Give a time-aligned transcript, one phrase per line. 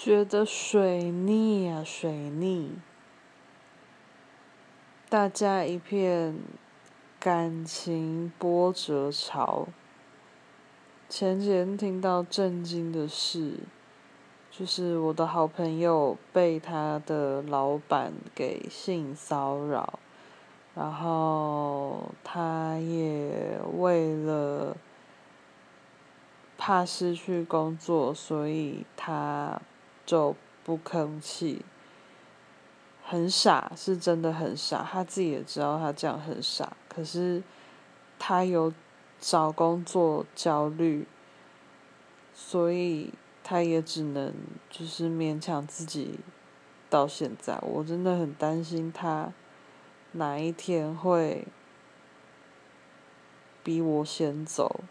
[0.00, 2.68] 觉得水逆啊，水逆，
[5.08, 6.38] 大家一片
[7.18, 9.66] 感情波折潮。
[11.08, 13.54] 前几天听到震惊的事，
[14.52, 19.98] 就是我的好朋友被他的老板给性骚扰，
[20.76, 24.76] 然后他也为了
[26.56, 29.60] 怕失去工作，所以他
[30.08, 30.34] 就
[30.64, 31.64] 不吭气，
[33.04, 37.42] 很傻，是真的很傻，他自己也知道他这样很傻，可是
[38.18, 38.72] 他有。
[39.20, 41.04] 找工作焦虑，
[42.32, 43.12] 所以
[43.42, 44.32] 他也只能
[44.70, 46.20] 就是勉强自己
[46.88, 47.58] 到现在。
[47.62, 49.32] 我真的很担心他
[50.12, 51.48] 哪一天会
[53.64, 54.82] 比我先走。